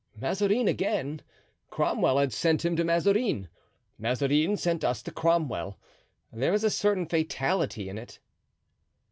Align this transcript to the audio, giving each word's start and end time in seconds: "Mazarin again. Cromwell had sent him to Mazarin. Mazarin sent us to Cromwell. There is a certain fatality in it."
"Mazarin 0.15 0.67
again. 0.67 1.21
Cromwell 1.69 2.17
had 2.17 2.33
sent 2.33 2.65
him 2.65 2.75
to 2.75 2.83
Mazarin. 2.83 3.49
Mazarin 3.99 4.57
sent 4.57 4.83
us 4.83 5.03
to 5.03 5.11
Cromwell. 5.11 5.77
There 6.33 6.55
is 6.55 6.63
a 6.63 6.71
certain 6.71 7.05
fatality 7.05 7.87
in 7.87 7.99
it." 7.99 8.17